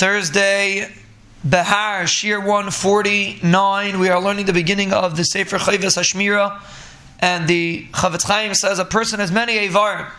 [0.00, 0.90] Thursday,
[1.46, 3.98] Behar, Shir 149.
[3.98, 6.58] We are learning the beginning of the Sefer Chayves Hashmira,
[7.18, 10.10] and the Chafetz Chaim says a person has many Avar.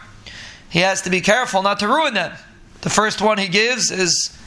[0.70, 2.32] He has to be careful not to ruin them.
[2.82, 4.38] The first one he gives is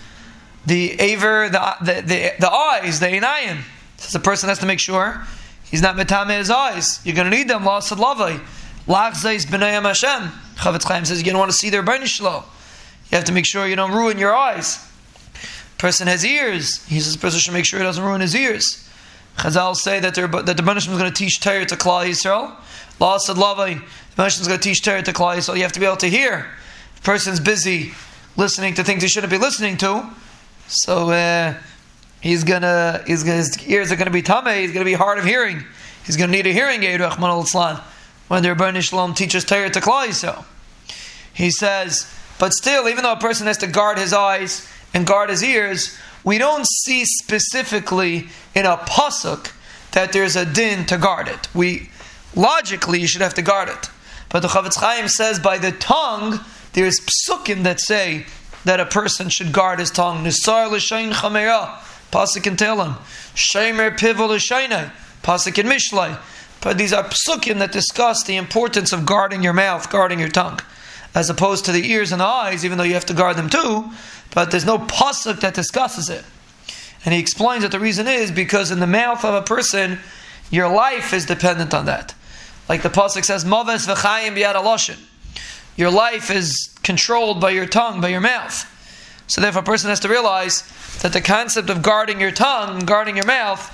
[0.66, 3.62] the Aver, the, the, the, the eyes, the Einayim.
[3.96, 5.26] Says a person has to make sure
[5.64, 7.00] he's not metame his eyes.
[7.04, 8.38] You're going to need them, lost lavai.
[8.86, 10.30] Lachzeis b'nayam Hashem.
[10.58, 12.44] Chafetz Chaim says you're going to want to see their benishlo.
[13.10, 14.92] You have to make sure you don't ruin your eyes
[15.78, 16.84] person has ears.
[16.86, 18.88] He says the person should make sure he doesn't ruin his ears.
[19.36, 22.54] Chazal say that, that the Banishim is going to teach Torah to Klal Yisrael.
[23.00, 23.80] Law said Lavai,
[24.14, 25.56] the Banishim is going to teach Torah to Klal Yisrael.
[25.56, 26.46] You have to be able to hear.
[26.96, 27.92] The person's busy
[28.36, 30.08] listening to things he shouldn't be listening to.
[30.68, 31.54] So uh,
[32.20, 34.46] he's gonna, he's gonna, his ears are going to be tame.
[34.46, 35.64] He's going to be hard of hearing.
[36.06, 37.44] He's going to need a hearing aid, Rahman al
[38.28, 40.44] when the Rebbeinu Shalom teaches Torah to Klal Yisrael.
[41.32, 45.28] He says, but still, even though a person has to guard his eyes and guard
[45.28, 49.52] his ears, we don't see specifically in a pasuk
[49.92, 51.54] that there's a din to guard it.
[51.54, 51.90] We
[52.34, 53.90] logically you should have to guard it,
[54.30, 56.40] but the Chafetz Chaim says by the tongue
[56.72, 58.24] there's psukim that say
[58.64, 60.24] that a person should guard his tongue.
[60.24, 61.78] Nisar l'shayin chamera
[62.10, 62.96] pasuk in Tehillim,
[63.34, 64.90] shemer pivel l'shaynai
[65.22, 66.18] pasuk in Mishlei.
[66.60, 70.60] But these are psukim that discuss the importance of guarding your mouth, guarding your tongue,
[71.14, 73.50] as opposed to the ears and the eyes, even though you have to guard them
[73.50, 73.92] too
[74.34, 76.24] but there's no pasuk that discusses it.
[77.04, 80.00] And he explains that the reason is because in the mouth of a person,
[80.50, 82.14] your life is dependent on that.
[82.68, 84.98] Like the pasuk says, "Maves v'chayim biyad
[85.76, 88.70] Your life is controlled by your tongue, by your mouth.
[89.26, 90.62] So therefore, a person has to realize
[91.02, 93.70] that the concept of guarding your tongue and guarding your mouth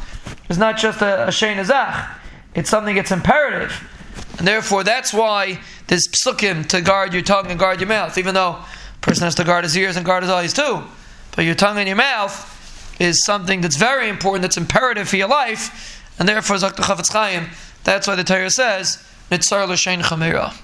[0.49, 2.17] is not just a, a shein
[2.55, 3.89] It's something that's imperative.
[4.39, 8.35] And therefore, that's why there's psukim to guard your tongue and guard your mouth, even
[8.35, 8.59] though
[9.01, 10.83] person has to guard his ears and guard his eyes too.
[11.35, 15.29] But your tongue and your mouth is something that's very important, that's imperative for your
[15.29, 17.49] life, and therefore, Zakta Chafetz Chaim,
[17.85, 20.55] that's why the Torah says, Nitzar L'Shein Chamera.